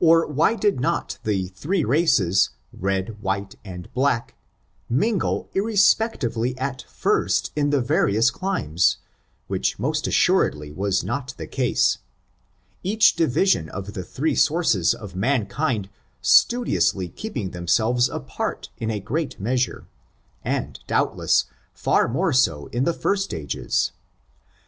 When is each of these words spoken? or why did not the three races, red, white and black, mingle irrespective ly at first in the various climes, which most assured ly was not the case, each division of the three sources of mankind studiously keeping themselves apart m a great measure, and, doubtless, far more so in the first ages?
or 0.00 0.26
why 0.26 0.56
did 0.56 0.80
not 0.80 1.18
the 1.22 1.46
three 1.46 1.84
races, 1.84 2.50
red, 2.72 3.22
white 3.22 3.54
and 3.64 3.88
black, 3.94 4.34
mingle 4.88 5.48
irrespective 5.54 6.36
ly 6.36 6.54
at 6.58 6.82
first 6.90 7.52
in 7.54 7.70
the 7.70 7.80
various 7.80 8.32
climes, 8.32 8.96
which 9.46 9.78
most 9.78 10.08
assured 10.08 10.56
ly 10.56 10.72
was 10.74 11.04
not 11.04 11.34
the 11.36 11.46
case, 11.46 11.98
each 12.82 13.14
division 13.14 13.68
of 13.68 13.92
the 13.94 14.02
three 14.02 14.34
sources 14.34 14.92
of 14.92 15.14
mankind 15.14 15.88
studiously 16.20 17.08
keeping 17.08 17.50
themselves 17.52 18.08
apart 18.08 18.70
m 18.80 18.90
a 18.90 18.98
great 18.98 19.38
measure, 19.38 19.86
and, 20.44 20.80
doubtless, 20.88 21.44
far 21.72 22.08
more 22.08 22.32
so 22.32 22.66
in 22.72 22.82
the 22.82 22.92
first 22.92 23.32
ages? 23.32 23.92